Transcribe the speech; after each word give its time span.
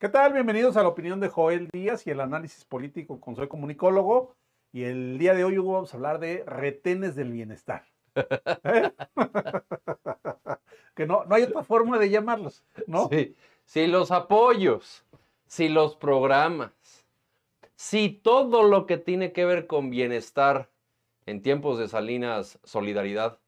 ¿Qué 0.00 0.08
tal? 0.08 0.32
Bienvenidos 0.32 0.76
a 0.76 0.82
la 0.84 0.88
opinión 0.90 1.18
de 1.18 1.28
Joel 1.28 1.68
Díaz 1.72 2.06
y 2.06 2.10
el 2.10 2.20
análisis 2.20 2.64
político 2.64 3.20
con 3.20 3.34
Soy 3.34 3.48
Comunicólogo. 3.48 4.36
Y 4.70 4.84
el 4.84 5.18
día 5.18 5.34
de 5.34 5.42
hoy 5.42 5.58
Hugo, 5.58 5.72
vamos 5.72 5.92
a 5.92 5.96
hablar 5.96 6.20
de 6.20 6.44
retenes 6.46 7.16
del 7.16 7.32
bienestar. 7.32 7.84
¿Eh? 8.14 8.92
que 10.94 11.04
no, 11.04 11.24
no 11.24 11.34
hay 11.34 11.42
otra 11.42 11.64
forma 11.64 11.98
de 11.98 12.10
llamarlos, 12.10 12.62
¿no? 12.86 13.08
Sí. 13.08 13.34
Si 13.64 13.88
los 13.88 14.12
apoyos, 14.12 15.04
si 15.48 15.68
los 15.68 15.96
programas, 15.96 17.04
si 17.74 18.08
todo 18.08 18.62
lo 18.62 18.86
que 18.86 18.98
tiene 18.98 19.32
que 19.32 19.46
ver 19.46 19.66
con 19.66 19.90
bienestar 19.90 20.70
en 21.26 21.42
tiempos 21.42 21.76
de 21.76 21.88
Salinas 21.88 22.60
Solidaridad 22.62 23.40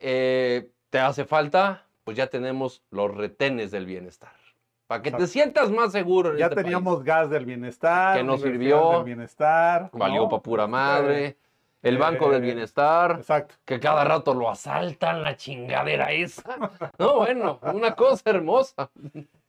eh, 0.00 0.68
te 0.90 0.98
hace 0.98 1.26
falta, 1.26 1.86
pues 2.02 2.16
ya 2.16 2.26
tenemos 2.26 2.82
los 2.90 3.14
retenes 3.14 3.70
del 3.70 3.86
bienestar. 3.86 4.41
Para 4.86 5.02
que 5.02 5.10
te 5.12 5.26
sientas 5.26 5.70
más 5.70 5.92
seguro 5.92 6.32
en 6.32 6.38
Ya 6.38 6.46
este 6.46 6.62
teníamos 6.62 6.96
país. 6.96 7.06
gas 7.06 7.30
del 7.30 7.46
bienestar. 7.46 8.16
Que 8.18 8.22
no 8.24 8.34
universidad 8.34 8.52
sirvió, 8.52 8.90
Del 8.92 9.04
bienestar. 9.04 9.90
Valió 9.92 10.22
¿no? 10.22 10.28
para 10.28 10.42
pura 10.42 10.66
madre. 10.66 11.36
El 11.82 11.96
eh, 11.96 11.98
Banco 11.98 12.30
del 12.30 12.42
Bienestar. 12.42 13.16
Exacto. 13.18 13.56
que 13.64 13.80
cada 13.80 14.04
rato 14.04 14.34
lo 14.34 14.48
asaltan, 14.48 15.22
la 15.24 15.36
chingadera 15.36 16.12
esa. 16.12 16.56
No, 16.98 17.16
bueno, 17.16 17.58
una 17.72 17.94
cosa 17.96 18.30
hermosa. 18.30 18.90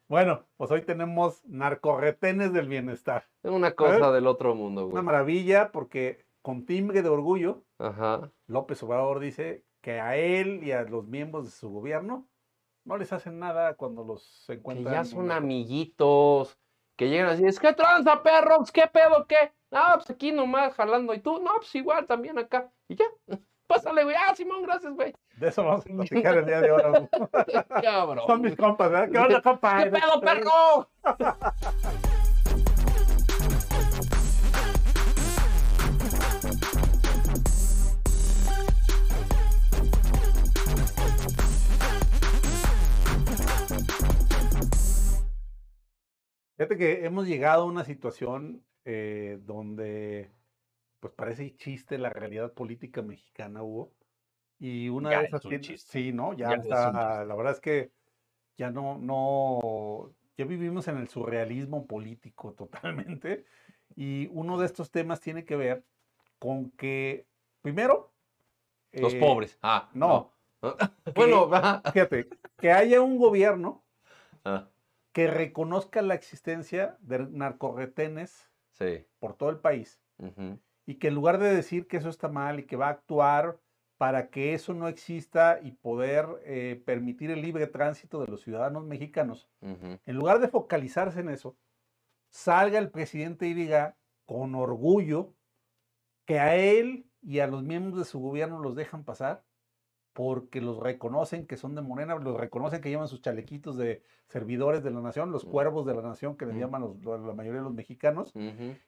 Bueno, 0.08 0.44
pues 0.58 0.72
hoy 0.72 0.82
tenemos 0.82 1.44
narcorretenes 1.46 2.52
del 2.54 2.68
bienestar. 2.68 3.26
Una 3.44 3.72
cosa 3.72 4.12
del 4.12 4.28
otro 4.28 4.56
mundo, 4.56 4.84
Una 4.86 4.92
güey. 4.92 5.04
maravilla 5.04 5.72
porque 5.72 6.26
con 6.42 6.66
timbre 6.66 7.02
de 7.04 7.10
orgullo, 7.10 7.62
Ajá. 7.80 8.30
López 8.48 8.82
Obrador 8.84 9.20
dice 9.20 9.64
que 9.82 10.00
a 10.00 10.16
él 10.18 10.62
y 10.64 10.72
a 10.72 10.84
los 10.84 11.06
miembros 11.08 11.46
de 11.46 11.52
su 11.52 11.70
gobierno 11.70 12.26
no 12.86 12.98
les 12.98 13.12
hacen 13.14 13.40
nada 13.40 13.76
cuando 13.76 14.04
los 14.04 14.24
se 14.46 14.54
Que 14.54 14.60
encuentran. 14.60 14.94
ya 14.94 15.04
son 15.06 15.32
amiguitos, 15.32 16.58
que 16.96 17.10
llegan 17.10 17.30
así, 17.30 17.46
es 17.46 17.60
que 17.60 17.74
tranza, 17.74 18.22
perros, 18.24 18.72
qué 18.72 18.88
pedo, 18.92 19.26
qué. 19.28 19.52
No, 19.72 19.80
pues 19.96 20.10
aquí 20.12 20.32
nomás 20.32 20.74
jalando. 20.76 21.14
Y 21.14 21.20
tú, 21.20 21.40
no, 21.42 21.52
pues 21.56 21.74
igual 21.76 22.06
también 22.06 22.38
acá. 22.38 22.72
Y 22.88 22.96
ya. 22.96 23.06
Pásale, 23.68 24.04
güey. 24.04 24.16
Ah, 24.16 24.36
Simón, 24.36 24.62
gracias, 24.62 24.94
güey. 24.94 25.16
De 25.38 25.48
eso 25.48 25.64
vamos 25.64 25.86
a 25.86 25.90
platicar 25.96 26.38
el 26.38 26.46
día 26.46 26.62
de 26.62 26.72
hoy. 26.72 26.82
Cabrón. 27.82 28.28
Son 28.28 28.42
mis 28.42 28.56
compas, 28.56 28.92
¿verdad? 28.92 29.10
¿Qué 29.12 29.18
onda, 29.26 29.42
compa? 29.42 29.84
¿Qué 29.84 29.90
pedo, 29.90 30.22
perro? 30.22 30.90
Fíjate 46.64 46.78
que 46.78 47.06
hemos 47.06 47.28
llegado 47.28 47.64
a 47.64 47.66
una 47.66 47.84
situación 47.84 48.64
eh, 48.86 49.38
donde 49.42 50.32
pues 51.02 51.14
parece 51.14 51.54
chiste 51.58 51.98
la 51.98 52.10
realidad 52.10 52.54
política 52.54 53.02
mexicana, 53.02 53.62
Hugo. 53.62 53.92
Y 54.60 54.88
una 54.88 55.12
Ya 55.12 55.18
de 55.20 55.24
es 55.26 55.28
esas 55.30 55.44
un 55.44 55.50
tiene- 55.50 55.64
chiste. 55.66 55.92
sí, 55.92 56.14
¿no? 56.14 56.32
Ya, 56.32 56.52
Ya 56.52 56.56
es 56.56 56.66
un 56.66 56.72
está, 56.72 57.26
la 57.26 57.36
verdad 57.36 57.52
es 57.52 57.60
que 57.60 57.92
ya 58.58 58.72
no, 58.72 58.98
no, 58.98 60.14
ya 60.38 60.46
vivimos 60.46 60.88
en 60.88 61.00
el 61.00 61.10
surrealismo 61.10 61.86
político 61.86 62.54
totalmente. 62.58 63.44
Y 63.98 64.28
uno 64.32 64.58
de 64.58 64.66
estos 64.68 64.90
temas 64.90 65.20
tiene 65.20 65.44
que 65.44 65.58
ver 65.58 65.84
con 66.40 66.72
que, 66.72 67.28
primero, 67.62 68.14
Los 68.94 69.16
eh, 69.16 69.20
pobres. 69.20 69.60
Ah, 69.62 69.90
no. 69.94 70.32
no. 70.62 70.76
Bueno. 71.14 71.50
Fíjate, 71.92 72.30
que 72.58 72.72
haya 72.72 73.02
un 73.02 73.18
gobierno 73.18 73.84
Ah, 74.46 74.70
que 75.14 75.28
reconozca 75.28 76.02
la 76.02 76.16
existencia 76.16 76.98
de 77.00 77.20
narcorretenes 77.30 78.50
sí. 78.72 79.06
por 79.20 79.36
todo 79.36 79.50
el 79.50 79.60
país 79.60 80.02
y 80.86 80.96
que 80.96 81.08
en 81.08 81.16
lugar 81.16 81.38
de 81.38 81.54
decir 81.54 81.88
que 81.88 81.98
eso 81.98 82.10
está 82.10 82.28
mal 82.28 82.60
y 82.60 82.66
que 82.66 82.76
va 82.76 82.88
a 82.88 82.92
actuar 82.92 83.60
para 83.98 84.30
que 84.30 84.54
eso 84.54 84.74
no 84.74 84.88
exista 84.88 85.60
y 85.62 85.72
poder 85.72 86.28
eh, 86.44 86.82
permitir 86.86 87.32
el 87.32 87.42
libre 87.42 87.68
tránsito 87.68 88.20
de 88.22 88.28
los 88.28 88.42
ciudadanos 88.42 88.84
mexicanos, 88.84 89.48
en 89.62 90.16
lugar 90.16 90.40
de 90.40 90.48
focalizarse 90.48 91.20
en 91.20 91.30
eso, 91.30 91.56
salga 92.30 92.80
el 92.80 92.90
presidente 92.90 93.48
y 93.48 93.54
diga 93.54 93.96
con 94.26 94.56
orgullo 94.56 95.34
que 96.26 96.40
a 96.40 96.56
él 96.56 97.06
y 97.22 97.40
a 97.40 97.48
los 97.48 97.64
miembros 97.64 97.98
de 97.98 98.06
su 98.06 98.20
gobierno 98.20 98.60
los 98.60 98.76
dejan 98.76 99.04
pasar 99.04 99.44
porque 100.14 100.62
los 100.62 100.78
reconocen 100.80 101.46
que 101.48 101.58
son 101.58 101.74
de 101.76 101.82
Morena, 101.82 102.16
los 102.16 102.40
reconocen 102.40 102.82
que 102.82 102.90
llevan 102.90 103.08
sus 103.08 103.22
chalequitos 103.22 103.76
de 103.78 104.04
servidores 104.28 104.84
de 104.84 104.92
la 104.92 105.02
nación, 105.02 105.32
los 105.32 105.46
Mm. 105.46 105.50
cuervos 105.52 105.86
de 105.86 105.96
la 105.96 106.02
nación 106.04 106.38
que 106.38 106.46
les 106.46 106.56
Mm. 106.56 106.60
llaman 106.60 106.82
los- 106.82 107.04
la 107.04 107.34
mayoría 107.34 107.60
de 107.60 107.66
los 107.66 107.74
mexicanos, 107.74 108.32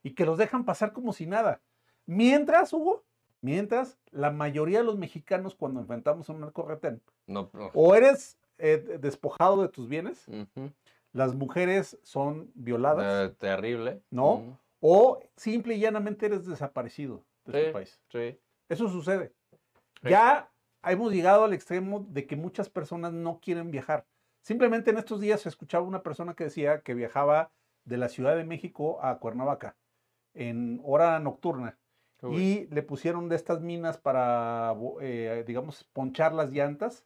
y 0.03 0.12
que 0.13 0.25
los 0.25 0.38
dejan 0.38 0.66
pasar 0.66 0.94
como 0.94 1.13
si 1.13 1.25
nada. 1.25 1.62
Mientras, 2.06 2.72
Hugo, 2.74 3.03
mientras 3.41 3.97
la 4.12 4.30
mayoría 4.31 4.80
de 4.80 4.86
los 4.86 4.97
mexicanos 4.97 5.56
cuando 5.56 5.80
enfrentamos 5.80 6.30
a 6.30 6.34
un 6.34 6.41
narcorretén, 6.41 7.02
No, 7.28 7.50
no. 7.53 7.72
o 7.74 7.96
eres 7.96 8.38
eh, 8.57 9.00
despojado 9.02 9.62
de 9.62 9.68
tus 9.68 9.90
bienes, 9.90 10.25
las 11.12 11.36
mujeres 11.36 11.97
son 12.03 12.50
violadas, 12.53 13.31
Eh, 13.31 13.36
terrible. 13.38 14.02
¿no? 14.12 14.57
O 14.80 15.19
simple 15.36 15.75
y 15.75 15.80
llanamente 15.80 16.28
eres 16.28 16.46
desaparecido 16.46 17.25
de 17.46 17.52
Sí. 17.52 17.57
este 17.59 17.72
país. 17.74 18.00
Sí. 18.09 18.40
Eso 18.69 18.88
sucede. 18.88 19.34
Sí. 20.02 20.09
Ya 20.09 20.50
hemos 20.91 21.12
llegado 21.13 21.44
al 21.46 21.53
extremo 21.53 22.06
de 22.09 22.25
que 22.28 22.35
muchas 22.35 22.69
personas 22.69 23.13
no 23.13 23.40
quieren 23.40 23.72
viajar. 23.72 24.06
Simplemente 24.41 24.91
en 24.91 24.97
estos 24.97 25.19
días 25.19 25.41
se 25.41 25.50
escuchaba 25.50 25.85
una 25.85 26.03
persona 26.03 26.35
que 26.35 26.46
decía 26.46 26.81
que 26.81 26.94
viajaba 26.94 27.51
de 27.84 27.97
la 27.97 28.09
Ciudad 28.09 28.35
de 28.35 28.44
México 28.44 29.03
a 29.03 29.19
Cuernavaca 29.19 29.78
en 30.34 30.81
hora 30.84 31.19
nocturna 31.19 31.79
y 32.24 32.68
le 32.68 32.81
pusieron 32.81 33.29
de 33.29 33.35
estas 33.35 33.62
minas 33.62 33.97
para, 33.97 34.75
eh, 35.01 35.44
digamos, 35.45 35.84
ponchar 35.94 36.34
las 36.34 36.51
llantas 36.51 37.06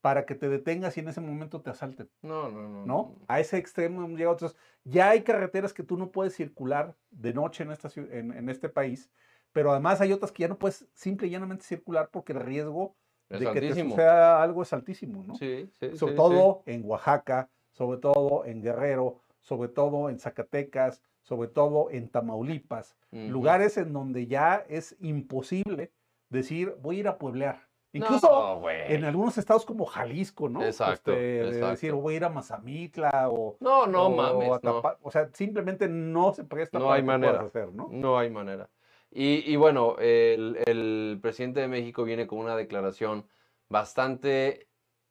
para 0.00 0.26
que 0.26 0.34
te 0.34 0.48
detengas 0.48 0.96
y 0.96 1.00
en 1.00 1.08
ese 1.08 1.20
momento 1.20 1.62
te 1.62 1.70
asalten, 1.70 2.10
No, 2.22 2.50
no, 2.50 2.68
no. 2.68 2.86
¿no? 2.86 3.16
A 3.26 3.40
ese 3.40 3.56
extremo 3.58 4.04
hemos 4.04 4.18
llegado. 4.18 4.34
Entonces, 4.34 4.58
ya 4.84 5.10
hay 5.10 5.22
carreteras 5.22 5.72
que 5.72 5.82
tú 5.82 5.96
no 5.96 6.12
puedes 6.12 6.34
circular 6.34 6.96
de 7.10 7.32
noche 7.32 7.64
en, 7.64 7.72
esta, 7.72 7.90
en, 7.96 8.32
en 8.32 8.48
este 8.48 8.68
país, 8.68 9.10
pero 9.52 9.70
además 9.70 10.00
hay 10.00 10.12
otras 10.12 10.32
que 10.32 10.42
ya 10.42 10.48
no 10.48 10.58
puedes 10.58 10.86
simple 10.94 11.26
y 11.26 11.30
llanamente 11.30 11.64
circular 11.64 12.10
porque 12.10 12.32
el 12.32 12.40
riesgo 12.40 12.96
Es 13.34 13.40
de 13.40 13.46
que 13.52 13.60
te 13.60 13.66
altísimo. 13.66 13.90
suceda 13.90 14.42
algo 14.42 14.62
es 14.62 14.72
altísimo, 14.72 15.24
¿no? 15.24 15.34
Sí, 15.34 15.70
sí, 15.78 15.96
sobre 15.96 16.12
sí, 16.12 16.16
todo 16.16 16.62
en 16.66 16.82
Oaxaca, 16.84 17.48
sobre 17.72 17.98
todo 17.98 18.44
en 18.44 18.62
Guerrero, 18.62 19.20
sobre 19.40 19.68
todo 19.68 20.08
en 20.08 20.18
Zacatecas, 20.18 21.02
sobre 21.22 21.48
todo 21.48 21.90
en 21.90 22.08
Tamaulipas, 22.08 22.96
sí. 23.10 23.18
Ujú. 23.18 23.32
lugares 23.32 23.76
en 23.76 23.92
donde 23.92 24.26
ya 24.26 24.64
es 24.68 24.96
imposible 25.00 25.92
decir 26.28 26.76
voy 26.82 26.96
a 26.96 27.00
ir 27.00 27.08
a 27.08 27.18
pueblear. 27.18 27.68
Incluso 27.92 28.28
No, 28.60 28.68
en 28.70 29.04
algunos 29.04 29.38
estados 29.38 29.64
como 29.64 29.84
Jalisco, 29.86 30.48
¿no? 30.48 30.64
Exacto, 30.64 31.12
Este, 31.12 31.20
de 31.22 31.46
exacto. 31.48 31.68
decir 31.70 31.92
voy 31.94 32.14
a 32.14 32.16
ir 32.16 32.24
a 32.24 32.28
Mazamitla 32.28 33.28
o, 33.30 33.56
No, 33.60 33.86
no 33.86 34.06
o 34.06 34.16
mames. 34.16 34.50
a 34.52 34.60
no. 34.64 34.82
O 35.02 35.10
sea, 35.12 35.30
simplemente 35.32 35.88
no 35.88 36.32
se 36.34 36.42
presta 36.42 36.78
No 36.80 36.86
para 36.86 36.96
hay 36.96 37.02
manera. 37.04 37.40
hacer, 37.42 37.72
¿no? 37.72 37.88
No 37.92 38.18
hay 38.18 38.30
manera. 38.30 38.68
Y, 39.16 39.54
bueno, 39.54 39.96
el, 40.00 40.58
el 40.66 41.20
presidente 41.22 41.60
de 41.60 41.68
México 41.68 42.02
viene 42.02 42.26
con 42.26 42.40
una 42.40 42.56
declaración 42.56 43.28
bastante. 43.68 44.68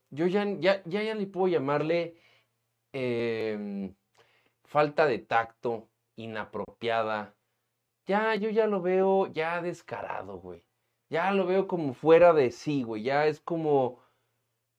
Yo 0.09 0.27
ya, 0.27 0.45
ya, 0.59 0.83
ya, 0.85 1.03
ya 1.03 1.15
le 1.15 1.25
puedo 1.25 1.47
llamarle 1.47 2.17
em, 2.91 3.95
falta 4.65 5.05
de 5.05 5.19
tacto, 5.19 5.89
inapropiada. 6.17 7.35
Ya, 8.05 8.35
yo 8.35 8.49
ya 8.49 8.67
lo 8.67 8.81
veo 8.81 9.27
ya 9.27 9.61
descarado, 9.61 10.39
güey. 10.39 10.65
Ya 11.09 11.31
lo 11.31 11.45
veo 11.45 11.67
como 11.67 11.93
fuera 11.93 12.33
de 12.33 12.51
sí, 12.51 12.83
güey. 12.83 13.03
Ya 13.03 13.27
es 13.27 13.39
como. 13.39 13.99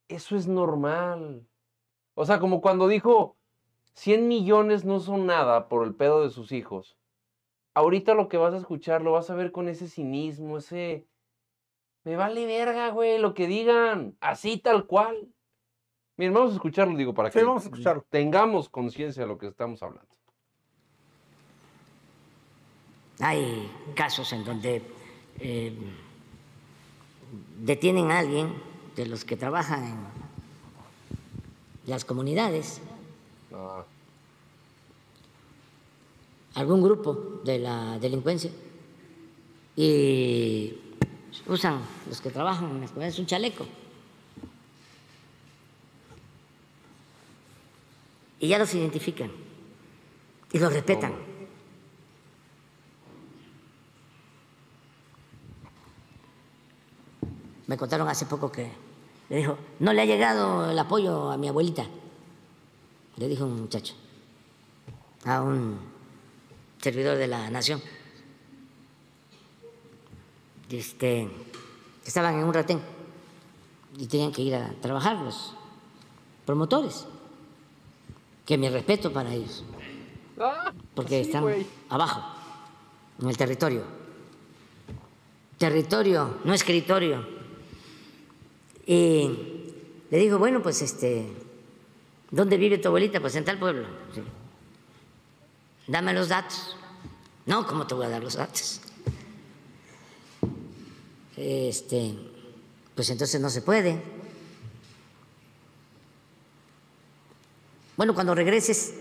Eso 0.08 0.36
es 0.36 0.46
normal. 0.48 1.48
O 2.14 2.26
sea, 2.26 2.40
como 2.40 2.60
cuando 2.60 2.88
dijo 2.88 3.38
100 3.94 4.28
millones 4.28 4.84
no 4.84 5.00
son 5.00 5.26
nada 5.26 5.68
por 5.68 5.86
el 5.86 5.94
pedo 5.94 6.22
de 6.24 6.30
sus 6.30 6.52
hijos 6.52 6.98
ahorita 7.74 8.14
lo 8.14 8.28
que 8.28 8.36
vas 8.36 8.54
a 8.54 8.58
escuchar 8.58 9.02
lo 9.02 9.12
vas 9.12 9.30
a 9.30 9.34
ver 9.34 9.52
con 9.52 9.68
ese 9.68 9.88
cinismo, 9.88 10.58
ese... 10.58 11.06
Me 12.04 12.16
vale 12.16 12.44
verga, 12.46 12.90
güey, 12.90 13.18
lo 13.18 13.32
que 13.32 13.46
digan, 13.46 14.16
así 14.20 14.58
tal 14.58 14.86
cual. 14.86 15.28
Miren, 16.16 16.34
vamos 16.34 16.50
a 16.52 16.54
escucharlo, 16.54 16.96
digo, 16.96 17.14
para 17.14 17.30
Sí, 17.30 17.38
que 17.38 17.44
vamos 17.44 17.62
a 17.62 17.66
escucharlo. 17.66 18.04
tengamos 18.10 18.68
conciencia 18.68 19.22
de 19.22 19.28
lo 19.28 19.38
que 19.38 19.46
estamos 19.46 19.82
hablando. 19.82 20.14
Hay 23.20 23.70
casos 23.94 24.32
en 24.32 24.44
donde 24.44 24.82
eh, 25.40 25.72
detienen 27.60 28.10
a 28.10 28.18
alguien 28.18 28.52
de 28.96 29.06
los 29.06 29.24
que 29.24 29.36
trabajan 29.36 29.84
en 29.84 29.96
las 31.86 32.04
comunidades, 32.04 32.80
Ah, 33.52 33.84
algún 36.54 36.82
grupo 36.82 37.40
de 37.44 37.58
la 37.58 37.98
delincuencia, 37.98 38.50
y 39.76 40.74
usan 41.46 41.80
los 42.08 42.20
que 42.20 42.30
trabajan 42.30 42.70
en 42.70 42.80
las 42.80 42.90
comunidades 42.90 43.18
un 43.18 43.26
chaleco. 43.26 43.66
Y 48.40 48.48
ya 48.48 48.58
los 48.58 48.74
identifican. 48.74 49.30
y 50.52 50.58
lo 50.60 50.70
respetan. 50.70 51.12
Me 57.66 57.76
contaron 57.76 58.06
hace 58.08 58.26
poco 58.26 58.52
que 58.52 58.70
le 59.30 59.36
dijo, 59.36 59.58
no 59.80 59.92
le 59.92 60.02
ha 60.02 60.04
llegado 60.04 60.70
el 60.70 60.78
apoyo 60.78 61.32
a 61.32 61.36
mi 61.36 61.48
abuelita. 61.48 61.84
Le 63.16 63.26
dijo 63.26 63.46
un 63.46 63.62
muchacho, 63.62 63.94
a 65.24 65.42
un 65.42 65.93
servidor 66.84 67.16
de 67.16 67.26
la 67.26 67.48
nación. 67.50 67.80
Este, 70.70 71.28
estaban 72.04 72.38
en 72.38 72.44
un 72.44 72.52
retén 72.52 72.80
y 73.96 74.06
tenían 74.06 74.32
que 74.32 74.42
ir 74.42 74.54
a 74.54 74.70
trabajar 74.82 75.16
los 75.16 75.54
promotores. 76.44 77.06
Que 78.44 78.58
mi 78.58 78.68
respeto 78.68 79.10
para 79.10 79.32
ellos. 79.32 79.64
Ah, 80.38 80.72
Porque 80.94 81.24
sí, 81.24 81.30
están 81.30 81.44
abajo, 81.88 82.20
en 83.22 83.28
el 83.30 83.36
territorio. 83.36 83.82
Territorio, 85.56 86.40
no 86.44 86.52
escritorio. 86.52 87.26
Y 88.86 89.30
le 90.10 90.18
digo, 90.18 90.38
bueno, 90.38 90.60
pues 90.60 90.82
este, 90.82 91.26
¿dónde 92.30 92.58
vive 92.58 92.76
tu 92.76 92.88
abuelita? 92.88 93.20
Pues 93.20 93.34
en 93.36 93.44
tal 93.46 93.58
pueblo. 93.58 93.86
Sí. 94.14 94.20
Dame 95.86 96.14
los 96.14 96.28
datos. 96.28 96.76
No, 97.46 97.66
¿cómo 97.66 97.86
te 97.86 97.94
voy 97.94 98.06
a 98.06 98.08
dar 98.08 98.22
los 98.22 98.34
datos? 98.34 98.80
Este, 101.36 102.14
pues 102.94 103.10
entonces 103.10 103.40
no 103.40 103.50
se 103.50 103.60
puede. 103.60 104.00
Bueno, 107.96 108.14
cuando 108.14 108.34
regreses, 108.34 108.94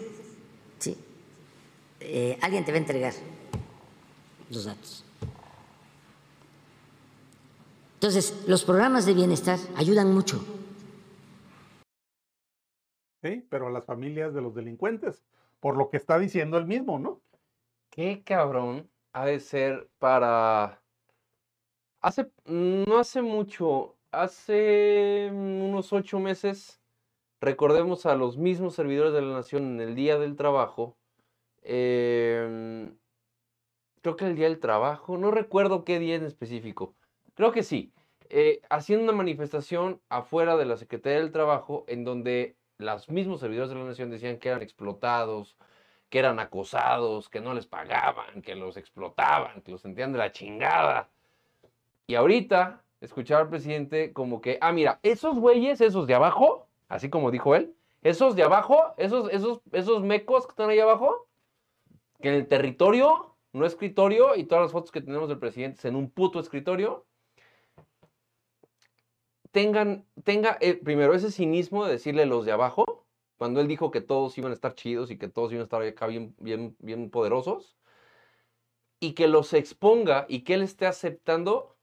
sí, 0.79 0.97
eh, 1.99 2.37
alguien 2.41 2.65
te 2.65 2.71
va 2.71 2.77
a 2.77 2.81
entregar 2.81 3.13
los 4.49 4.65
datos. 4.65 5.03
Entonces, 7.95 8.43
los 8.47 8.65
programas 8.65 9.05
de 9.05 9.13
bienestar 9.13 9.57
ayudan 9.77 10.13
mucho. 10.13 10.43
Sí, 13.21 13.47
pero 13.49 13.67
a 13.67 13.71
las 13.71 13.85
familias 13.85 14.33
de 14.33 14.41
los 14.41 14.53
delincuentes, 14.53 15.23
por 15.63 15.77
lo 15.77 15.89
que 15.89 15.95
está 15.95 16.19
diciendo 16.19 16.57
él 16.57 16.65
mismo, 16.65 16.99
¿no? 16.99 17.21
Qué 17.89 18.21
cabrón 18.25 18.91
ha 19.13 19.25
de 19.25 19.39
ser 19.39 19.89
para... 19.97 20.83
Hace, 22.01 22.29
no 22.43 22.99
hace 22.99 23.21
mucho, 23.21 23.95
hace 24.11 25.29
unos 25.31 25.93
ocho 25.93 26.19
meses, 26.19 26.81
recordemos 27.39 28.05
a 28.05 28.15
los 28.15 28.37
mismos 28.37 28.75
servidores 28.75 29.13
de 29.13 29.21
la 29.21 29.35
nación 29.35 29.63
en 29.75 29.79
el 29.79 29.95
Día 29.95 30.19
del 30.19 30.35
Trabajo, 30.35 30.97
em, 31.61 32.97
creo 34.01 34.17
que 34.17 34.25
el 34.25 34.35
Día 34.35 34.49
del 34.49 34.59
Trabajo, 34.59 35.17
no 35.17 35.31
recuerdo 35.31 35.85
qué 35.85 35.97
día 35.97 36.15
en 36.15 36.25
específico, 36.25 36.93
creo 37.35 37.53
que 37.53 37.63
sí, 37.63 37.93
eh, 38.27 38.59
haciendo 38.69 39.05
una 39.05 39.13
manifestación 39.13 40.01
afuera 40.09 40.57
de 40.57 40.65
la 40.65 40.75
Secretaría 40.75 41.19
del 41.19 41.31
Trabajo 41.31 41.85
en 41.87 42.03
donde 42.03 42.57
los 42.83 43.09
mismos 43.09 43.39
servidores 43.39 43.69
de 43.69 43.75
la 43.75 43.85
nación 43.85 44.09
decían 44.09 44.37
que 44.37 44.49
eran 44.49 44.61
explotados, 44.61 45.57
que 46.09 46.19
eran 46.19 46.39
acosados, 46.39 47.29
que 47.29 47.41
no 47.41 47.53
les 47.53 47.65
pagaban, 47.65 48.41
que 48.41 48.55
los 48.55 48.77
explotaban, 48.77 49.61
que 49.61 49.71
los 49.71 49.81
sentían 49.81 50.11
de 50.11 50.19
la 50.19 50.31
chingada. 50.31 51.09
Y 52.05 52.15
ahorita 52.15 52.83
escuchaba 53.01 53.41
al 53.41 53.49
presidente 53.49 54.13
como 54.13 54.41
que, 54.41 54.57
ah, 54.61 54.71
mira, 54.71 54.99
esos 55.03 55.39
güeyes, 55.39 55.81
esos 55.81 56.05
de 56.07 56.13
abajo, 56.13 56.67
así 56.87 57.09
como 57.09 57.31
dijo 57.31 57.55
él, 57.55 57.73
esos 58.03 58.35
de 58.35 58.43
abajo, 58.43 58.93
esos, 58.97 59.31
esos, 59.31 59.61
esos 59.71 60.03
mecos 60.03 60.45
que 60.45 60.51
están 60.51 60.69
ahí 60.69 60.79
abajo, 60.79 61.27
que 62.21 62.29
en 62.29 62.35
el 62.35 62.47
territorio, 62.47 63.35
no 63.51 63.65
escritorio, 63.65 64.35
y 64.35 64.43
todas 64.43 64.63
las 64.63 64.71
fotos 64.71 64.91
que 64.91 65.01
tenemos 65.01 65.29
del 65.29 65.39
presidente 65.39 65.79
es 65.79 65.85
en 65.85 65.95
un 65.95 66.09
puto 66.09 66.39
escritorio, 66.39 67.05
tengan, 69.53 70.05
tenga, 70.23 70.57
eh, 70.61 70.73
primero 70.73 71.13
ese 71.13 71.31
cinismo 71.31 71.85
de 71.85 71.93
decirle 71.93 72.25
los 72.25 72.45
de 72.45 72.51
abajo, 72.51 73.05
cuando 73.37 73.61
él 73.61 73.67
dijo 73.67 73.91
que 73.91 74.01
todos 74.01 74.37
iban 74.37 74.51
a 74.51 74.55
estar 74.55 74.73
chidos 74.73 75.11
y 75.11 75.17
que 75.17 75.29
todos 75.29 75.51
iban 75.51 75.61
a 75.61 75.63
estar 75.65 75.81
acá 75.83 76.07
bien, 76.07 76.35
bien, 76.39 76.75
bien 76.79 77.09
poderosos, 77.11 77.77
y 78.99 79.13
que 79.13 79.27
los 79.27 79.53
exponga 79.53 80.25
y 80.27 80.41
que 80.41 80.55
él 80.55 80.63
esté 80.63 80.87
aceptando 80.87 81.77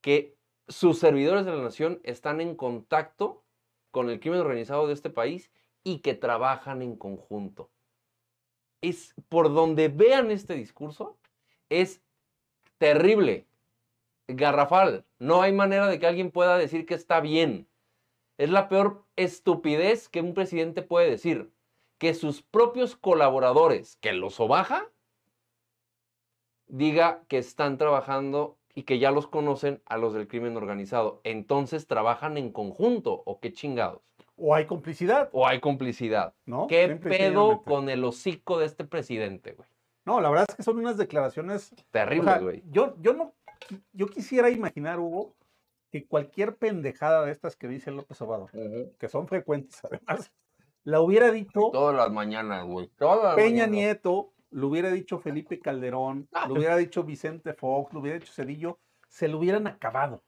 que 0.00 0.36
sus 0.66 0.98
servidores 0.98 1.44
de 1.44 1.52
la 1.52 1.62
nación 1.62 2.00
están 2.02 2.40
en 2.40 2.56
contacto 2.56 3.44
con 3.92 4.10
el 4.10 4.18
crimen 4.18 4.40
organizado 4.40 4.88
de 4.88 4.94
este 4.94 5.10
país 5.10 5.52
y 5.84 6.00
que 6.00 6.14
trabajan 6.14 6.82
en 6.82 6.96
conjunto. 6.96 7.70
Es 8.80 9.14
por 9.28 9.54
donde 9.54 9.88
vean 9.88 10.32
este 10.32 10.54
discurso, 10.54 11.16
es 11.68 12.02
terrible, 12.78 13.46
garrafal. 14.28 15.04
No 15.18 15.42
hay 15.42 15.52
manera 15.52 15.86
de 15.88 15.98
que 15.98 16.06
alguien 16.06 16.30
pueda 16.30 16.56
decir 16.58 16.86
que 16.86 16.94
está 16.94 17.20
bien. 17.20 17.68
Es 18.38 18.50
la 18.50 18.68
peor 18.68 19.04
estupidez 19.16 20.08
que 20.08 20.20
un 20.20 20.34
presidente 20.34 20.82
puede 20.82 21.10
decir. 21.10 21.50
Que 21.98 22.14
sus 22.14 22.42
propios 22.42 22.96
colaboradores, 22.96 23.96
que 23.96 24.12
los 24.12 24.34
sobaja, 24.34 24.90
diga 26.66 27.22
que 27.28 27.38
están 27.38 27.78
trabajando 27.78 28.58
y 28.74 28.82
que 28.82 28.98
ya 28.98 29.10
los 29.12 29.28
conocen 29.28 29.80
a 29.86 29.96
los 29.96 30.14
del 30.14 30.26
crimen 30.26 30.56
organizado. 30.56 31.20
Entonces 31.22 31.86
trabajan 31.86 32.36
en 32.36 32.50
conjunto, 32.50 33.22
o 33.24 33.38
qué 33.38 33.52
chingados. 33.52 34.02
O 34.36 34.54
hay 34.54 34.66
complicidad, 34.66 35.28
O 35.32 35.46
hay 35.46 35.60
complicidad. 35.60 36.34
¿no? 36.44 36.66
¿Qué 36.66 36.88
pedo 36.88 37.62
con 37.62 37.88
el 37.88 38.02
hocico 38.04 38.58
de 38.58 38.66
este 38.66 38.84
presidente, 38.84 39.52
güey? 39.52 39.68
No, 40.04 40.20
la 40.20 40.28
verdad 40.28 40.46
es 40.48 40.56
que 40.56 40.62
son 40.64 40.78
unas 40.78 40.98
declaraciones 40.98 41.72
O 41.72 41.76
Terrible, 41.92 42.30
sea, 42.30 42.40
güey. 42.40 42.62
yo, 42.70 42.96
yo 43.00 43.14
no, 43.14 43.32
yo 43.92 44.06
quisiera 44.06 44.50
imaginar, 44.50 44.98
Hugo, 45.00 45.34
que 45.90 46.06
cualquier 46.06 46.56
pendejada 46.56 47.24
de 47.24 47.32
estas 47.32 47.56
que 47.56 47.68
dice 47.68 47.90
López 47.90 48.20
Obrador, 48.22 48.50
que 48.98 49.08
son 49.08 49.28
frecuentes 49.28 49.80
además, 49.84 50.32
la 50.82 51.00
hubiera 51.00 51.30
dicho 51.30 51.70
Todas 51.72 51.96
las 51.96 52.10
mañanas, 52.10 52.64
güey. 52.66 52.88
Todas 52.98 53.22
las 53.22 53.34
Peña 53.36 53.66
mañanas. 53.66 53.70
Nieto, 53.70 54.32
lo 54.50 54.68
hubiera 54.68 54.90
dicho 54.90 55.18
Felipe 55.18 55.58
Calderón, 55.60 56.28
lo 56.48 56.54
hubiera 56.54 56.76
dicho 56.76 57.04
Vicente 57.04 57.54
Fox, 57.54 57.92
lo 57.92 58.00
hubiera 58.00 58.18
dicho 58.18 58.32
Cedillo, 58.32 58.78
se 59.08 59.28
lo 59.28 59.38
hubieran 59.38 59.66
acabado. 59.66 60.22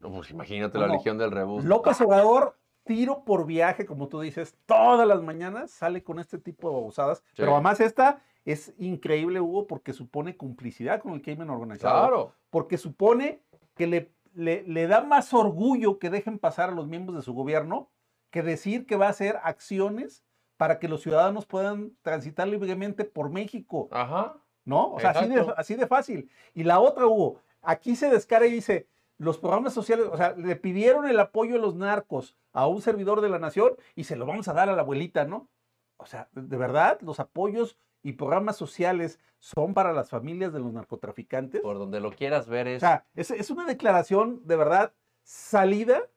No, 0.00 0.10
pues 0.10 0.30
imagínate 0.30 0.78
No, 0.78 0.86
la 0.86 0.94
legión 0.94 1.18
del 1.18 1.30
rebus. 1.30 1.64
López 1.64 2.00
Obrador, 2.00 2.58
tiro 2.84 3.24
por 3.24 3.46
viaje, 3.46 3.86
como 3.86 4.08
tú 4.08 4.20
dices, 4.20 4.56
todas 4.66 5.06
las 5.06 5.22
mañanas 5.22 5.70
sale 5.70 6.02
con 6.02 6.18
este 6.18 6.38
tipo 6.38 6.68
de 6.68 6.74
babosadas, 6.74 7.22
pero 7.36 7.54
además 7.54 7.80
esta 7.80 8.22
es 8.44 8.74
increíble, 8.78 9.40
Hugo, 9.40 9.66
porque 9.66 9.92
supone 9.92 10.36
complicidad 10.36 11.00
con 11.00 11.12
el 11.12 11.22
crimen 11.22 11.50
organizado 11.50 12.00
Claro. 12.00 12.32
porque 12.50 12.76
supone 12.78 13.40
que 13.74 13.86
le, 13.86 14.12
le, 14.34 14.62
le 14.64 14.86
da 14.86 15.02
más 15.02 15.32
orgullo 15.32 15.98
que 15.98 16.10
dejen 16.10 16.38
pasar 16.38 16.70
a 16.70 16.72
los 16.74 16.86
miembros 16.88 17.16
de 17.16 17.22
su 17.22 17.32
gobierno 17.34 17.88
que 18.30 18.42
decir 18.42 18.86
que 18.86 18.96
va 18.96 19.06
a 19.06 19.10
hacer 19.10 19.38
acciones 19.42 20.24
para 20.56 20.78
que 20.78 20.88
los 20.88 21.02
ciudadanos 21.02 21.46
puedan 21.46 21.92
transitar 22.02 22.48
libremente 22.48 23.04
por 23.04 23.30
México, 23.30 23.88
Ajá. 23.90 24.36
¿no? 24.64 24.92
O 24.92 25.00
sea, 25.00 25.10
así 25.10 25.28
de, 25.28 25.52
así 25.56 25.74
de 25.74 25.86
fácil. 25.86 26.30
Y 26.54 26.64
la 26.64 26.80
otra, 26.80 27.06
Hugo, 27.06 27.40
aquí 27.62 27.96
se 27.96 28.08
descara 28.10 28.46
y 28.46 28.52
dice, 28.52 28.88
los 29.18 29.38
programas 29.38 29.72
sociales, 29.74 30.06
o 30.10 30.16
sea, 30.16 30.32
le 30.36 30.56
pidieron 30.56 31.06
el 31.08 31.18
apoyo 31.20 31.54
de 31.54 31.60
los 31.60 31.74
narcos 31.74 32.36
a 32.52 32.66
un 32.66 32.80
servidor 32.80 33.20
de 33.20 33.28
la 33.28 33.38
nación 33.38 33.72
y 33.94 34.04
se 34.04 34.16
lo 34.16 34.24
vamos 34.26 34.48
a 34.48 34.52
dar 34.52 34.68
a 34.68 34.72
la 34.74 34.82
abuelita, 34.82 35.24
¿no? 35.24 35.48
O 35.96 36.06
sea, 36.06 36.28
de 36.32 36.56
verdad, 36.56 36.98
los 37.02 37.20
apoyos 37.20 37.76
y 38.02 38.12
programas 38.14 38.56
sociales 38.56 39.20
son 39.38 39.74
para 39.74 39.92
las 39.92 40.10
familias 40.10 40.52
de 40.52 40.60
los 40.60 40.72
narcotraficantes. 40.72 41.60
Por 41.60 41.78
donde 41.78 42.00
lo 42.00 42.12
quieras 42.12 42.48
ver 42.48 42.66
O 42.66 42.70
es. 42.70 42.80
sea, 42.80 43.06
es, 43.14 43.30
es 43.30 43.50
una 43.50 43.64
declaración 43.66 44.42
de 44.46 44.56
verdad 44.56 44.94
salida 45.22 46.08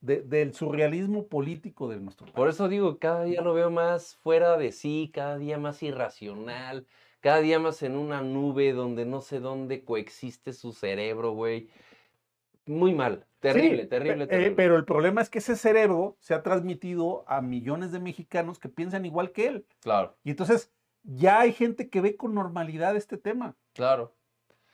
de- 0.00 0.22
del 0.22 0.54
surrealismo 0.54 1.26
político 1.28 1.88
de 1.88 1.98
nuestro 2.00 2.26
país. 2.26 2.36
Por 2.36 2.48
eso 2.48 2.68
digo, 2.68 2.98
cada 2.98 3.24
día 3.24 3.40
lo 3.42 3.54
veo 3.54 3.70
más 3.70 4.14
fuera 4.16 4.56
de 4.56 4.72
sí, 4.72 5.10
cada 5.12 5.38
día 5.38 5.58
más 5.58 5.82
irracional, 5.82 6.86
cada 7.20 7.38
día 7.40 7.58
más 7.58 7.82
en 7.82 7.96
una 7.96 8.20
nube 8.22 8.72
donde 8.72 9.04
no 9.06 9.20
sé 9.20 9.40
dónde 9.40 9.84
coexiste 9.84 10.52
su 10.52 10.72
cerebro, 10.72 11.32
güey. 11.32 11.68
Muy 12.66 12.94
mal. 12.94 13.26
Terrible, 13.40 13.82
Sí, 13.82 13.88
terrible, 13.88 14.26
pe- 14.26 14.30
terrible. 14.30 14.52
eh, 14.52 14.54
pero 14.56 14.76
el 14.76 14.84
problema 14.84 15.20
es 15.22 15.30
que 15.30 15.38
ese 15.38 15.54
cerebro 15.54 16.16
se 16.20 16.34
ha 16.34 16.42
transmitido 16.42 17.24
a 17.28 17.40
millones 17.40 17.92
de 17.92 18.00
mexicanos 18.00 18.58
que 18.58 18.68
piensan 18.68 19.04
igual 19.06 19.30
que 19.30 19.46
él. 19.46 19.66
Claro, 19.80 20.16
Y 20.24 20.30
entonces 20.30 20.72
ya 21.06 21.40
hay 21.40 21.52
gente 21.52 21.88
que 21.88 22.00
ve 22.00 22.16
con 22.16 22.34
normalidad 22.34 22.96
este 22.96 23.16
tema. 23.16 23.56
claro. 23.74 24.14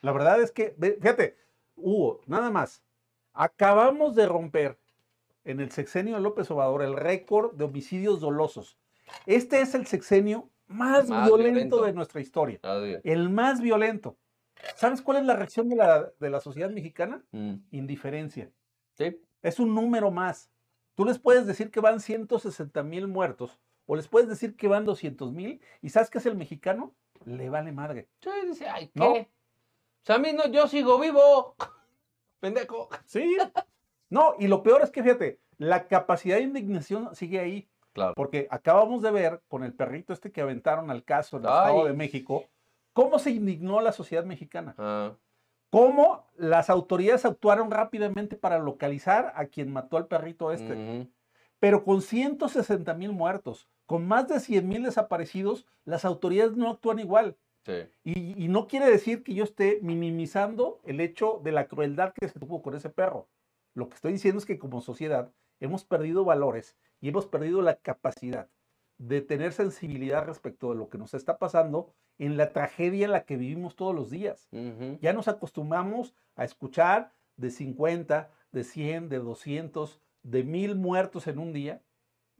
La 0.01 0.11
verdad 0.11 0.41
es 0.43 0.51
que, 0.51 0.75
fíjate, 1.01 1.37
Hugo, 1.77 2.23
nada 2.27 2.51
más. 2.51 2.83
Acabamos 3.35 4.17
de 4.17 4.27
romper 4.27 4.77
en 5.45 5.61
el 5.61 5.71
sexenio 5.71 6.17
de 6.17 6.21
López 6.21 6.51
Obrador 6.51 6.83
el 6.83 6.97
récord 6.97 7.55
de 7.55 7.65
homicidios 7.65 8.21
dolosos. 8.21 8.77
Este 9.27 9.61
es 9.61 9.77
el 9.77 9.87
sexenio 9.87 10.51
más, 10.67 11.09
Más 11.09 11.29
violento, 11.29 11.53
violento. 11.53 11.83
de 11.85 11.93
nuestra 11.93 12.21
historia. 12.21 12.59
El 13.05 13.31
más 13.31 13.61
violento. 13.61 14.17
¿Sabes 14.75 15.03
cuál 15.03 15.19
es 15.19 15.25
la 15.25 15.37
reacción 15.37 15.69
de 15.69 15.77
la, 15.77 16.11
de 16.19 16.31
la 16.31 16.41
sociedad 16.41 16.71
mexicana? 16.71 17.23
Mm, 17.31 17.55
Indiferencia. 17.71 18.51
Sí, 18.99 19.21
Es 19.41 19.61
un 19.61 19.73
número 19.73 20.11
más. 20.11 20.51
Tú 20.97 21.05
les 21.05 21.19
puedes 21.21 21.47
decir 21.47 21.71
que 21.71 21.79
van 21.81 22.01
160 22.01 22.83
mil 22.83 23.07
muertos 23.07 23.61
o 23.93 23.97
les 23.97 24.09
puedes 24.09 24.27
decir 24.27 24.57
que 24.57 24.69
van 24.69 24.87
200 24.87 25.33
mil 25.33 25.61
y 25.83 25.91
¿sabes 25.91 26.09
qué 26.09 26.17
es 26.17 26.25
el 26.25 26.35
mexicano? 26.35 26.95
Le 27.27 27.51
vale 27.51 27.73
madre. 27.73 28.09
Sí, 28.23 28.31
dice, 28.47 28.67
ay, 28.67 28.87
¿qué? 28.87 28.93
¿No? 28.99 29.13
O 29.13 29.27
sea, 30.03 30.17
a 30.17 30.19
mí 30.19 30.33
no, 30.33 30.47
yo 30.47 30.67
sigo 30.67 30.99
vivo. 30.99 31.55
Pendejo. 32.41 32.89
Sí. 33.05 33.37
No, 34.09 34.35
y 34.39 34.49
lo 34.49 34.63
peor 34.63 34.81
es 34.81 34.91
que 34.91 35.03
fíjate, 35.03 35.41
la 35.59 35.89
capacidad 35.89 36.37
de 36.37 36.43
indignación 36.43 37.15
sigue 37.15 37.39
ahí. 37.39 37.69
Claro. 37.93 38.15
Porque 38.17 38.49
acabamos 38.51 39.03
de 39.03 39.11
ver 39.11 39.43
con 39.47 39.63
el 39.63 39.75
perrito 39.75 40.15
este 40.15 40.33
que 40.33 40.41
aventaron 40.41 40.91
al 40.91 41.05
caso 41.05 41.37
en 41.37 41.43
el 41.43 41.51
Estado 41.51 41.85
de 41.85 41.93
México, 41.93 42.47
cómo 42.95 43.19
se 43.19 43.33
indignó 43.33 43.83
la 43.83 43.93
sociedad 43.93 44.25
mexicana. 44.25 44.75
Ah, 44.79 45.13
Cómo 45.69 46.31
las 46.37 46.71
autoridades 46.71 47.27
actuaron 47.27 47.71
rápidamente 47.71 48.37
para 48.37 48.59
localizar 48.59 49.35
a 49.37 49.45
quien 49.49 49.71
mató 49.71 49.99
al 49.99 50.07
perrito 50.07 50.51
este. 50.51 51.11
Pero 51.59 51.85
con 51.85 52.01
160 52.01 52.95
mil 52.95 53.13
muertos, 53.13 53.69
con 53.87 54.07
más 54.07 54.29
de 54.29 54.41
100 54.41 54.69
mil 54.69 54.83
desaparecidos, 54.83 55.67
las 55.85 56.05
autoridades 56.05 56.57
no 56.57 56.71
actúan 56.71 56.99
igual. 56.99 57.37
Sí. 57.65 57.85
Y, 58.05 58.45
y 58.45 58.49
no 58.49 58.67
quiere 58.67 58.91
decir 58.91 59.23
que 59.23 59.35
yo 59.35 59.45
esté 59.45 59.79
minimizando 59.83 60.81
el 60.85 61.01
hecho 61.01 61.41
de 61.45 61.53
la 61.53 61.69
crueldad 61.69 62.13
que 62.13 62.29
se 62.29 62.41
tuvo 62.41 62.63
con 62.63 62.75
ese 62.75 62.91
perro. 62.91 63.29
Lo 63.75 63.89
que 63.89 63.95
estoy 63.95 64.13
diciendo 64.13 64.39
es 64.39 64.47
que 64.47 64.59
como 64.59 64.81
sociedad 64.81 65.33
hemos 65.61 65.85
perdido 65.85 66.25
valores 66.25 66.77
y 67.01 67.09
hemos 67.09 67.27
perdido 67.27 67.63
la 67.63 67.77
capacidad 67.77 68.49
de 68.99 69.21
tener 69.21 69.53
sensibilidad 69.53 70.25
respecto 70.27 70.71
de 70.71 70.77
lo 70.77 70.89
que 70.89 70.99
nos 70.99 71.15
está 71.15 71.39
pasando 71.39 71.93
en 72.19 72.37
la 72.37 72.53
tragedia 72.53 73.05
en 73.07 73.13
la 73.13 73.25
que 73.25 73.37
vivimos 73.37 73.75
todos 73.75 73.95
los 73.95 74.11
días. 74.11 74.49
Ya 75.01 75.13
nos 75.13 75.29
acostumbramos 75.29 76.15
a 76.37 76.45
escuchar 76.45 77.13
de 77.37 77.51
50, 77.51 78.31
de 78.53 78.65
100, 78.65 79.09
de 79.09 79.19
200, 79.19 80.01
de 80.23 80.45
1000 80.45 80.77
muertos 80.77 81.27
en 81.27 81.39
un 81.39 81.53
día 81.53 81.83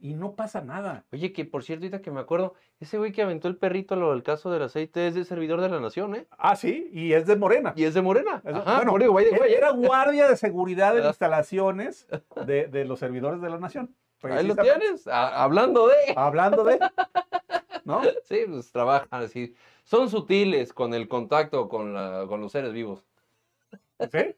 y 0.03 0.15
no 0.15 0.33
pasa 0.35 0.59
nada. 0.61 1.05
Oye, 1.13 1.31
que 1.31 1.45
por 1.45 1.63
cierto, 1.63 1.85
ahorita 1.85 2.01
que 2.01 2.11
me 2.11 2.19
acuerdo, 2.19 2.55
ese 2.81 2.97
güey 2.97 3.13
que 3.13 3.21
aventó 3.21 3.47
el 3.47 3.55
perrito 3.55 3.95
lo 3.95 4.11
del 4.11 4.21
caso 4.21 4.51
del 4.51 4.63
aceite 4.63 5.07
es 5.07 5.15
de 5.15 5.23
servidor 5.23 5.61
de 5.61 5.69
la 5.69 5.79
nación, 5.79 6.13
¿eh? 6.13 6.27
Ah, 6.37 6.57
sí, 6.57 6.89
y 6.91 7.13
es 7.13 7.25
de 7.25 7.37
Morena. 7.37 7.71
Y 7.77 7.85
es 7.85 7.93
de 7.93 8.01
Morena. 8.01 8.41
Es- 8.45 8.53
Ajá, 8.53 8.83
bueno, 8.85 9.09
güey, 9.11 9.27
Él 9.29 9.37
güey, 9.37 9.53
era 9.53 9.71
guardia 9.71 10.27
de 10.27 10.35
seguridad 10.35 10.93
de 10.93 11.07
instalaciones 11.07 12.05
de, 12.45 12.67
de 12.67 12.83
los 12.83 12.99
servidores 12.99 13.41
de 13.41 13.49
la 13.49 13.57
nación. 13.59 13.95
Ahí 14.23 14.45
lo 14.45 14.55
tienes, 14.57 15.07
a- 15.07 15.41
hablando 15.41 15.87
de... 15.87 15.95
Hablando 16.17 16.65
de, 16.65 16.79
¿no? 17.85 18.01
Sí, 18.23 18.39
pues 18.47 18.71
trabajan 18.73 19.07
así. 19.23 19.55
Son 19.85 20.09
sutiles 20.09 20.73
con 20.73 20.93
el 20.93 21.07
contacto 21.07 21.69
con, 21.69 21.93
la, 21.93 22.25
con 22.27 22.41
los 22.41 22.51
seres 22.51 22.73
vivos. 22.73 23.05
¿Sí? 24.11 24.35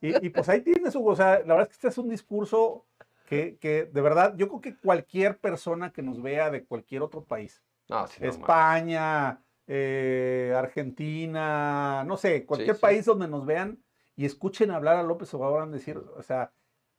Y, 0.00 0.26
y 0.26 0.30
pues 0.30 0.48
ahí 0.48 0.60
tienes, 0.60 0.94
Hugo. 0.94 1.10
O 1.10 1.16
sea, 1.16 1.40
la 1.40 1.54
verdad 1.54 1.62
es 1.62 1.68
que 1.68 1.72
este 1.74 1.88
es 1.88 1.98
un 1.98 2.08
discurso 2.08 2.84
que, 3.32 3.56
que 3.56 3.86
de 3.86 4.00
verdad, 4.02 4.34
yo 4.36 4.46
creo 4.48 4.60
que 4.60 4.76
cualquier 4.76 5.38
persona 5.38 5.90
que 5.90 6.02
nos 6.02 6.20
vea 6.20 6.50
de 6.50 6.66
cualquier 6.66 7.00
otro 7.00 7.24
país, 7.24 7.62
No, 7.88 8.02
no. 8.02 8.28
España, 8.28 9.42
eh, 9.66 10.52
Argentina, 10.54 12.04
no 12.06 12.18
sé, 12.18 12.44
cualquier 12.44 12.76
sí. 12.76 12.82
país 12.82 13.06
donde 13.06 13.28
nos 13.28 13.46
vean 13.46 13.82
y 14.16 14.26
escuchen 14.26 14.70
hablar 14.70 14.96
a 14.98 15.02
López 15.02 15.32
Obrador, 15.32 15.60
van 15.60 15.70
a 15.70 15.72
decir, 15.72 15.96
o 15.96 16.22
sea, 16.22 16.52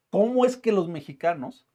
¿cómo 0.10 0.44
es 0.46 0.58
que 0.58 0.72
los 0.72 0.90
mexicanos 0.90 1.68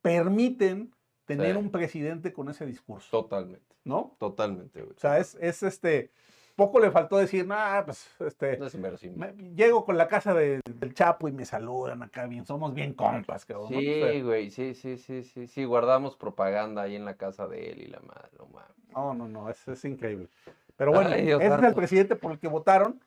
permiten 0.00 0.94
tener 1.24 1.54
Sí. 1.54 1.58
un 1.58 1.70
presidente 1.72 2.32
con 2.32 2.48
ese 2.48 2.66
discurso? 2.66 3.08
Totalmente, 3.10 3.74
¿No? 3.82 4.16
totalmente, 4.20 4.80
güey. 4.80 4.94
O 4.94 5.00
sea, 5.00 5.18
es, 5.18 5.36
es 5.40 5.64
este, 5.64 6.12
poco 6.56 6.78
le 6.80 6.90
faltó 6.90 7.16
decir, 7.16 7.46
nah, 7.46 7.82
pues, 7.84 8.08
este, 8.20 8.56
No 8.58 8.66
es 8.66 8.74
me- 9.16 9.32
llego 9.54 9.84
con 9.84 9.96
la 9.96 10.08
casa 10.08 10.34
de- 10.34 10.60
del 10.68 10.94
Chapo 10.94 11.28
y 11.28 11.32
me 11.32 11.44
saludan 11.44 12.02
acá 12.02 12.26
bien, 12.26 12.46
somos 12.46 12.74
bien 12.74 12.94
compas, 12.94 13.44
cabrón. 13.44 13.68
Sí, 13.68 14.20
güey, 14.22 14.50
sí, 14.50 14.74
sí, 14.74 14.96
sí, 14.98 15.22
sí, 15.24 15.46
sí, 15.46 15.64
guardamos 15.64 16.16
propaganda 16.16 16.82
ahí 16.82 16.96
en 16.96 17.04
la 17.04 17.16
casa 17.16 17.46
de 17.48 17.70
él 17.72 17.82
y 17.82 17.86
la 17.86 18.00
madre, 18.00 18.30
no 18.38 18.46
mames. 18.46 18.70
No, 18.92 19.14
no, 19.14 19.28
no, 19.28 19.50
es, 19.50 19.66
es 19.66 19.84
increíble. 19.84 20.28
Pero 20.76 20.92
bueno, 20.92 21.10
Ay, 21.12 21.30
ese 21.30 21.46
es 21.46 21.62
el 21.62 21.74
presidente 21.74 22.16
por 22.16 22.32
el 22.32 22.38
que 22.38 22.48
votaron, 22.48 23.00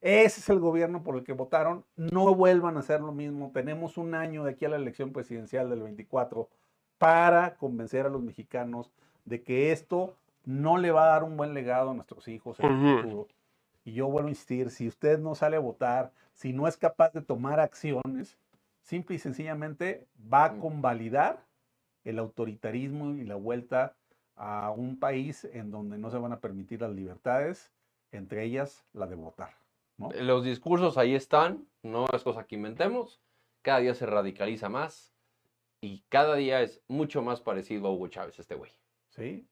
ese 0.00 0.40
es 0.40 0.48
el 0.48 0.58
gobierno 0.60 1.02
por 1.02 1.16
el 1.16 1.24
que 1.24 1.32
votaron, 1.32 1.84
no 1.96 2.34
vuelvan 2.34 2.76
a 2.76 2.80
hacer 2.80 3.00
lo 3.00 3.12
mismo, 3.12 3.50
tenemos 3.52 3.98
un 3.98 4.14
año 4.14 4.44
de 4.44 4.52
aquí 4.52 4.64
a 4.64 4.70
la 4.70 4.76
elección 4.76 5.12
presidencial 5.12 5.68
del 5.68 5.82
24 5.82 6.48
para 6.98 7.56
convencer 7.56 8.06
a 8.06 8.10
los 8.10 8.22
mexicanos 8.22 8.90
de 9.24 9.42
que 9.42 9.72
esto 9.72 10.16
no 10.44 10.78
le 10.78 10.90
va 10.90 11.04
a 11.04 11.08
dar 11.12 11.24
un 11.24 11.36
buen 11.36 11.54
legado 11.54 11.90
a 11.90 11.94
nuestros 11.94 12.26
hijos 12.28 12.58
en 12.60 12.66
el 12.66 13.02
futuro. 13.02 13.28
Y 13.84 13.92
yo 13.92 14.08
vuelvo 14.08 14.28
a 14.28 14.30
insistir, 14.30 14.70
si 14.70 14.86
usted 14.88 15.18
no 15.18 15.34
sale 15.34 15.56
a 15.56 15.60
votar, 15.60 16.12
si 16.32 16.52
no 16.52 16.66
es 16.68 16.76
capaz 16.76 17.12
de 17.12 17.22
tomar 17.22 17.60
acciones, 17.60 18.38
simple 18.82 19.16
y 19.16 19.18
sencillamente 19.18 20.06
va 20.32 20.44
a 20.46 20.52
Mm. 20.52 20.60
convalidar 20.60 21.44
el 22.04 22.18
autoritarismo 22.18 23.10
y 23.14 23.24
la 23.24 23.36
vuelta 23.36 23.94
a 24.36 24.70
un 24.70 24.98
país 24.98 25.44
en 25.52 25.70
donde 25.70 25.98
no 25.98 26.10
se 26.10 26.18
van 26.18 26.32
a 26.32 26.40
permitir 26.40 26.80
las 26.80 26.92
libertades, 26.92 27.70
entre 28.10 28.44
ellas 28.44 28.84
la 28.92 29.06
de 29.06 29.14
votar. 29.16 29.54
¿no? 29.98 30.10
Los 30.12 30.44
discursos 30.44 30.96
ahí 30.96 31.14
están, 31.14 31.66
no 31.82 32.06
es 32.12 32.22
cosa 32.22 32.44
que 32.44 32.54
inventemos. 32.54 33.20
Cada 33.62 33.80
día 33.80 33.94
se 33.94 34.06
radicaliza 34.06 34.70
más 34.70 35.12
y 35.82 36.02
cada 36.08 36.36
día 36.36 36.62
es 36.62 36.80
mucho 36.88 37.20
más 37.22 37.42
parecido 37.42 37.86
a 37.86 37.90
Hugo 37.92 38.08
Chávez, 38.08 38.38
este 38.38 38.54
güey. 38.54 38.72
¿sí? 39.10 39.46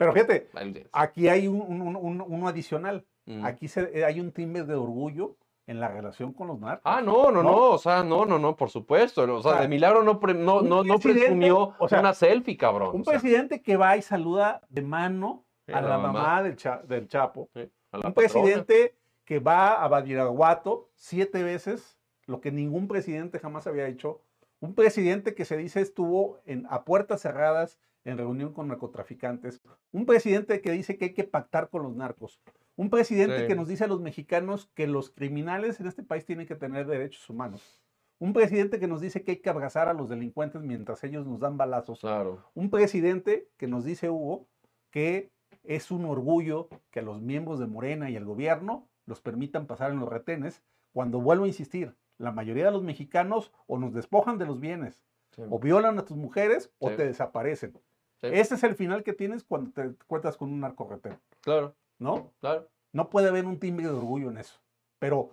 Pero 0.00 0.14
fíjate, 0.14 0.48
aquí 0.92 1.28
hay 1.28 1.46
un, 1.46 1.60
un- 1.60 1.82
un- 1.82 1.96
un- 1.96 2.24
uno 2.26 2.48
adicional. 2.48 3.04
Mm. 3.26 3.44
Aquí 3.44 3.68
se- 3.68 3.90
eh, 3.98 4.02
hay 4.06 4.18
un 4.18 4.32
timbre 4.32 4.64
de 4.64 4.74
orgullo 4.74 5.36
en 5.66 5.78
la 5.78 5.88
relación 5.88 6.32
con 6.32 6.48
los 6.48 6.58
narcos. 6.58 6.80
Ah, 6.86 7.02
no, 7.02 7.24
no, 7.30 7.42
¿no? 7.42 7.50
no, 7.50 7.56
o 7.72 7.76
sea, 7.78 8.02
no, 8.02 8.24
no, 8.24 8.38
no, 8.38 8.56
por 8.56 8.70
supuesto. 8.70 9.22
O 9.30 9.42
sea, 9.42 9.52
sea, 9.52 9.60
de 9.60 9.68
milagro 9.68 10.02
no, 10.02 10.18
pre- 10.18 10.32
no, 10.32 10.62
no, 10.62 10.82
no 10.82 10.94
presidente, 10.94 11.20
presumió 11.26 11.74
o 11.78 11.86
sea, 11.86 12.00
una 12.00 12.14
selfie, 12.14 12.56
cabrón. 12.56 12.94
un 12.94 13.02
o 13.02 13.04
sea, 13.04 13.12
presidente 13.20 13.60
que 13.60 13.76
va 13.76 13.94
y 13.98 14.00
saluda 14.02 14.62
de 14.70 14.80
mano 14.80 15.44
Sí, 15.66 15.72
a 15.74 15.82
la 15.82 15.98
mamá 15.98 16.42
del, 16.42 16.56
Cha- 16.56 16.80
del 16.88 17.06
Chapo. 17.06 17.50
sí, 17.52 17.60
la 17.92 17.98
un 17.98 18.14
patrona. 18.14 18.14
presidente 18.14 18.96
que 19.26 19.38
va 19.38 19.84
a 19.84 19.86
Badiraguato 19.88 20.88
siete 20.94 21.42
veces, 21.42 21.98
lo 22.24 22.40
que 22.40 22.50
ningún 22.50 22.88
presidente 22.88 23.38
jamás 23.38 23.66
había 23.66 23.86
hecho. 23.86 24.22
Un 24.60 24.74
presidente 24.74 25.34
que 25.34 25.44
se 25.44 25.58
dice 25.58 25.82
estuvo 25.82 26.38
en, 26.46 26.66
a 26.70 26.84
puertas 26.84 27.20
cerradas 27.20 27.78
en 28.04 28.18
reunión 28.18 28.52
con 28.52 28.68
narcotraficantes. 28.68 29.60
Un 29.92 30.06
presidente 30.06 30.60
que 30.60 30.70
dice 30.72 30.96
que 30.96 31.06
hay 31.06 31.14
que 31.14 31.24
pactar 31.24 31.68
con 31.68 31.82
los 31.82 31.94
narcos. 31.94 32.40
Un 32.76 32.90
presidente 32.90 33.40
Sí. 33.42 33.46
que 33.46 33.54
nos 33.54 33.68
dice 33.68 33.84
a 33.84 33.88
los 33.88 34.00
mexicanos 34.00 34.70
que 34.74 34.86
los 34.86 35.10
criminales 35.10 35.80
en 35.80 35.86
este 35.86 36.02
país 36.02 36.24
tienen 36.24 36.46
que 36.46 36.54
tener 36.56 36.86
derechos 36.86 37.28
humanos. 37.28 37.80
Un 38.18 38.32
presidente 38.32 38.78
que 38.78 38.86
nos 38.86 39.00
dice 39.00 39.22
que 39.22 39.32
hay 39.32 39.36
que 39.38 39.50
abrazar 39.50 39.88
a 39.88 39.94
los 39.94 40.08
delincuentes 40.08 40.60
mientras 40.62 41.02
ellos 41.04 41.26
nos 41.26 41.40
dan 41.40 41.56
balazos 41.56 42.00
Claro. 42.00 42.44
un 42.54 42.70
presidente 42.70 43.48
que 43.56 43.66
nos 43.66 43.84
dice 43.84 44.10
Hugo 44.10 44.46
que 44.90 45.30
es 45.62 45.90
un 45.90 46.04
orgullo 46.04 46.68
que 46.90 47.00
a 47.00 47.02
los 47.02 47.20
miembros 47.20 47.58
de 47.60 47.66
Morena 47.66 48.10
y 48.10 48.16
el 48.16 48.24
gobierno 48.24 48.88
los 49.06 49.20
permitan 49.20 49.66
pasar 49.66 49.90
en 49.92 50.00
los 50.00 50.08
retenes, 50.08 50.62
cuando 50.92 51.20
vuelvo 51.20 51.44
a 51.44 51.48
insistir, 51.48 51.94
la 52.18 52.32
mayoría 52.32 52.64
de 52.66 52.70
los 52.72 52.82
mexicanos 52.82 53.52
o 53.66 53.78
nos 53.78 53.92
despojan 53.92 54.38
de 54.38 54.46
los 54.46 54.58
bienes, 54.60 55.04
Sí, 55.30 55.42
o 55.48 55.58
violan 55.60 55.98
a 55.98 56.04
tus 56.04 56.16
mujeres, 56.16 56.72
o 56.78 56.90
te 56.90 57.06
desaparecen. 57.06 57.72
Sí, 58.20 58.28
Ese 58.32 58.54
es 58.54 58.62
el 58.64 58.74
final 58.74 59.02
que 59.02 59.12
tienes 59.12 59.44
cuando 59.44 59.70
te 59.72 59.82
encuentras 59.82 60.36
con 60.36 60.50
un 60.52 60.60
narcorretero, 60.60 61.18
Claro, 61.40 61.74
¿no? 61.98 62.32
claro. 62.40 62.68
No 62.92 63.08
puede 63.10 63.28
haber 63.28 63.46
un 63.46 63.58
timbre 63.60 63.86
de 63.86 63.92
orgullo 63.92 64.30
en 64.30 64.38
eso. 64.38 64.60
Pero 64.98 65.30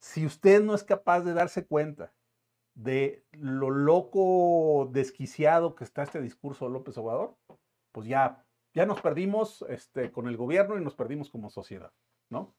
si 0.00 0.24
usted 0.26 0.62
no 0.62 0.74
es 0.74 0.82
capaz 0.84 1.20
de 1.20 1.34
darse 1.34 1.66
cuenta 1.66 2.12
de 2.74 3.24
lo 3.32 3.70
loco, 3.70 4.88
desquiciado 4.92 5.74
que 5.74 5.84
está 5.84 6.02
este 6.02 6.20
discurso 6.20 6.64
de 6.64 6.72
López 6.72 6.96
Obrador, 6.98 7.36
pues 7.92 8.08
ya, 8.08 8.44
ya 8.72 8.86
nos 8.86 9.00
perdimos 9.00 9.64
este, 9.68 10.10
con 10.10 10.26
el 10.28 10.36
gobierno 10.36 10.76
y 10.76 10.82
nos 10.82 10.94
perdimos 10.94 11.30
como 11.30 11.50
sociedad, 11.50 11.92
¿no? 12.30 12.54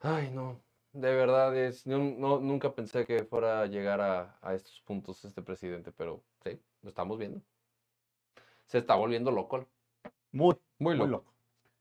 Ay, 0.00 0.30
no. 0.32 0.60
De 0.92 1.14
verdad 1.14 1.56
es. 1.56 1.84
yo 1.84 1.98
no, 1.98 2.40
nunca 2.40 2.74
pensé 2.74 3.04
que 3.06 3.24
fuera 3.24 3.62
a 3.62 3.66
llegar 3.66 4.00
a, 4.00 4.38
a 4.40 4.54
estos 4.54 4.80
puntos 4.80 5.24
este 5.24 5.42
presidente, 5.42 5.92
pero 5.92 6.24
sí, 6.42 6.60
lo 6.82 6.88
estamos 6.88 7.18
viendo. 7.18 7.40
Se 8.68 8.78
está 8.78 8.94
volviendo 8.94 9.30
loco. 9.30 9.66
Muy, 10.30 10.54
Muy 10.78 10.96
muy 10.96 11.08
loco. 11.08 11.10
loco. 11.10 11.34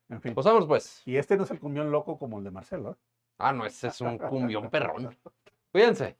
En 0.09 0.21
fin. 0.21 0.33
Pues 0.33 0.45
vamos, 0.45 0.65
pues. 0.65 1.03
Y 1.05 1.17
este 1.17 1.35
no 1.35 1.43
es 1.43 1.51
el 1.51 1.59
cumbión 1.59 1.91
loco 1.91 2.17
como 2.17 2.37
el 2.37 2.45
de 2.45 2.51
Marcelo, 2.51 2.91
¿eh? 2.91 2.95
Ah, 3.39 3.51
no, 3.51 3.65
ese 3.65 3.89
es 3.89 4.01
un 4.01 4.17
cumbión 4.17 4.69
perrón. 4.69 5.15
Cuídense. 5.71 6.15